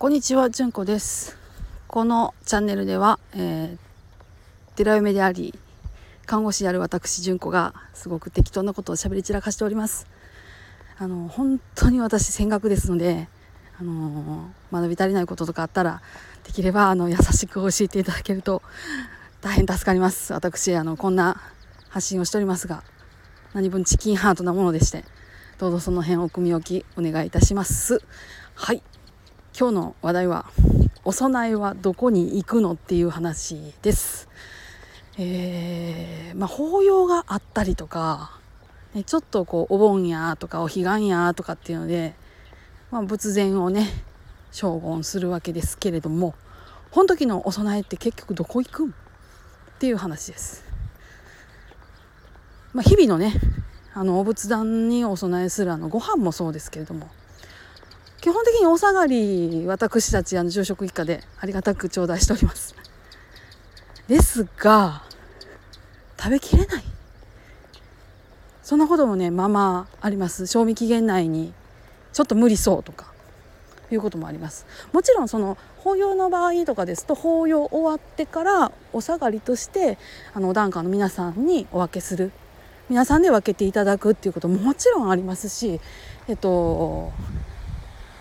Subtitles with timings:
[0.00, 1.36] こんにちは、じゅんこです。
[1.88, 5.58] このチャンネルでは、えー、寺嫁であり、
[6.24, 10.06] 看護師である私、じゅんこが、すごく適当なことを喋り散らかしております。
[10.98, 13.28] あの、本当に私、戦学ですので、
[13.80, 16.00] あの学び足りないこととかあったら、
[16.44, 18.62] できれば、あの、優しく教えていただけると、
[19.40, 20.32] 大変助かります。
[20.32, 21.42] 私、あの、こんな
[21.88, 22.84] 発信をしておりますが、
[23.52, 25.04] 何分チキンハートなものでして、
[25.58, 28.00] どうぞその辺お組み置きお願いいたします。
[28.54, 28.82] はい。
[29.58, 30.46] 今日の話題は
[31.04, 34.28] お供えはどこに行くのっていう話です。
[35.18, 38.38] えーまあ、法要があったりとか、
[38.94, 42.14] ね、ちょっとこうお盆やとかお彼岸やとかっていうので、
[42.92, 43.88] まあ、仏前をね
[44.52, 46.36] 称言するわけですけれども
[46.92, 48.92] この時のお供えって結局どこ行くんっ
[49.80, 50.64] ていう話です。
[52.74, 53.32] まあ、日々のね
[53.92, 57.08] あのお仏壇にお供えするあのご飯もそうですけれども
[58.28, 62.74] 基本的にお下がり私たちあの住職一家でありがたく頂戴しております。
[64.06, 65.02] ですが
[66.18, 66.84] 食べきれない。
[68.62, 70.46] そんなこともねままああります。
[70.46, 71.54] 賞味期限内に
[72.12, 73.06] ちょっと無理そうとか
[73.90, 74.66] いうこともあります。
[74.92, 79.96] もちろんその法要の場合とかですと法要終わってからお下がりとして
[80.34, 82.30] あのお檀家の皆さんにお分けする。
[82.90, 85.78] 皆さんで分けていただくっていうことももちろんありますし
[86.26, 87.12] えっと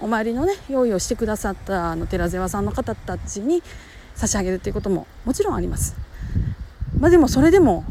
[0.00, 3.62] お参りのね用意をしてくださったあの寺世話さんの方たちに
[4.14, 5.96] 差し上げるっていうことももちろんあります。
[6.98, 7.84] まあでもそれでも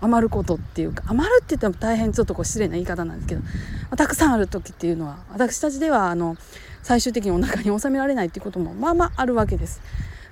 [0.00, 3.48] 余ることっていうか余るって言っても大変ちょっとこう失礼な言い方なんですけど、ま
[3.92, 6.36] あたくさんある時っていうのは私たちではあの
[6.82, 9.80] 最終的にお腹に収められないっていうこともまあまああるわけです。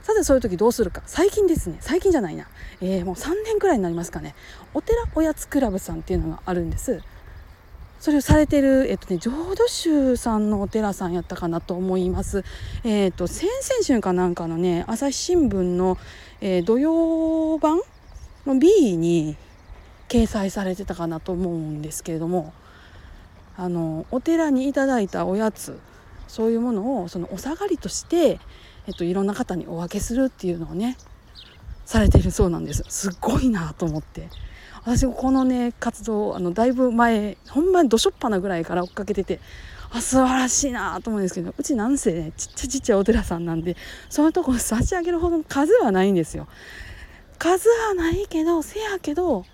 [0.02, 2.46] さてそういう時どうするか最近ですね最近じゃないな、
[2.82, 4.34] えーもう3年くらいになりますかね
[4.74, 7.00] お寺おやつクラブさんっていうのがあるんです。
[8.04, 12.44] それをされてる、えっとね、浄土宗さんのお寺さんやったかなと思います。
[12.84, 15.96] えっと、先々週かなんかのね、朝日新聞の、
[16.42, 17.80] えー土曜版
[18.44, 19.38] の B に
[20.10, 22.52] 掲載されてたかなと思うんですけれども、
[23.56, 25.80] あの、お寺にいただいたおやつ、
[26.28, 28.38] そういうものを、そのお下がりとして、
[28.86, 30.98] えっと、いろんな方にお分けするっていうのをね、
[31.86, 32.84] されてるそうなんです。
[32.86, 34.28] すっごいなと思って。
[34.84, 39.40] 私このね活動あのだいぶ前ほんまにどしょっぱなぐらいから追っかけてて
[39.90, 43.76] あ素晴らしいなと思うんですけどうちなんせねちっちゃちっちゃいお寺さんなんで
[44.10, 46.46] そういうとこ差し上げるほどの数はないんですよ。
[47.38, 49.44] 数はないけどせやけど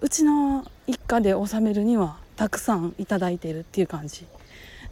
[0.00, 4.26] うちの一家で納めるにはたくさんいただいているっていう感じ。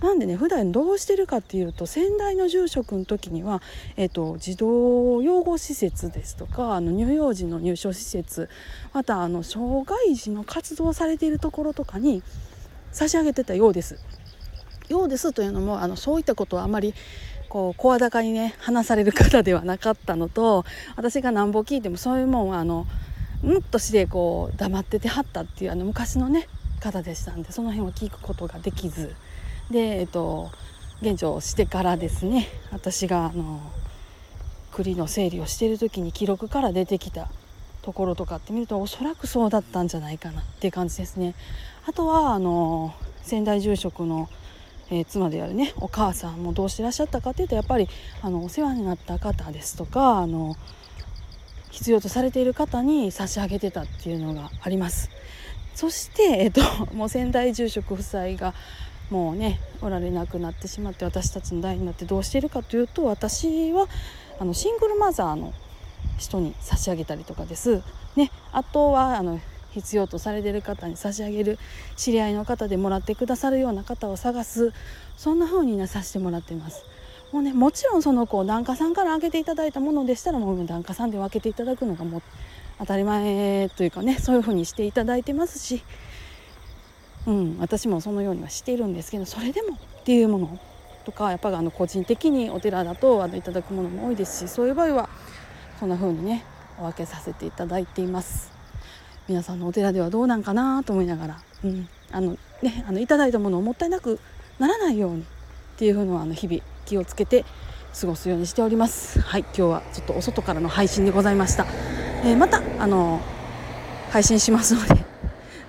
[0.05, 3.63] なんでね普段どうしてるかっていうと先代の住職の時には、
[3.97, 8.51] えっと児童養護施設ですとかあの乳幼児の入所施設
[8.93, 12.23] またあの障害児の活動されているところとかに
[12.93, 13.99] 差し上げてたようです。
[14.91, 16.93] ようですというのもあのそういったことはあまり
[17.49, 20.67] こう声高にね話される方ではなかったのと
[20.97, 22.87] 私がなんぼ聞いてもそういうもんはあの
[23.43, 26.47] うんとしてこう黙っててはったっていうあの昔のね
[26.81, 29.15] 方でしたんでその辺は聞くことができず
[29.71, 30.51] でえっと
[31.01, 33.61] 現状してからですね私があの
[34.73, 37.29] 栗の整理をしている時に記録から出てきた
[37.83, 41.35] ところとかって見るとおそらくそうだったんじゃないかなっていう感じですね。
[41.87, 44.29] あとはあの仙台住職の、
[44.91, 47.89] えー妻であるねお母さんもどうしてらっしゃったかっていうとやっぱり
[48.23, 50.57] あのお世話になった方ですとかあの
[51.71, 55.11] 必要とされている方に差し上げてたっていうのがあります。
[55.75, 56.63] そして、えっと、
[56.95, 58.55] もう仙台住職夫妻が
[59.11, 63.87] もうねおられなくなってしまって私たちの代になってどうしているかというと私は
[64.39, 65.53] あのシングルマザーの
[66.19, 67.83] 人に差し上げたりとかです。
[68.17, 69.41] ね、あとはあの
[69.73, 71.59] 必要とされている方に差し上げる
[71.97, 74.73] 知り合いの方でもらってくださるような方を探す
[75.17, 76.85] そんな風にねさせてもらってます。
[77.33, 82.23] もうねもちろんそのこう檀家さんからあげていただいたものでしたらもう檀家さんで分けていただくのがもう
[82.79, 85.83] 当たり前というかねそういう風にしていただいてますし、
[87.27, 90.59] うん、私もそのようにはしているんですけどそれでもっていうもの
[91.05, 95.09] とかやっぱりあの個人的にお寺だとあのいただくものも多いですしそういう場合は
[95.79, 96.45] そんな風にね
[96.79, 98.53] お分けさせていただいています。
[99.27, 104.21] 皆さんのお寺ではどうなんかなと思いながら、うん、あのねあのいただいたものをもったいなく
[104.59, 105.25] ならないようにっ
[105.77, 107.45] ていうのはあの日々気をつけて
[107.99, 109.21] 過ごすようにしております。
[109.21, 111.67] はい今日はちょっとお外からの配信でございました、
[112.23, 113.21] えーまたあの
[114.11, 115.14] 配信しますので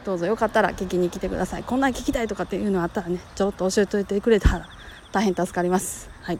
[0.06, 1.63] どうぞよかったら聞きに来てください。
[1.63, 4.69] こんなん聞きたいとかっていうのあったらねちょっと教えておいてくれたら
[5.12, 6.10] 大変助かります。
[6.22, 6.40] はい。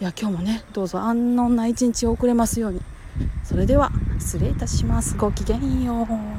[0.00, 2.80] では今日もねどうぞ安穏な一日を送れますように。
[3.44, 5.14] それでは失礼いたします。
[5.16, 6.35] ごきげんよう。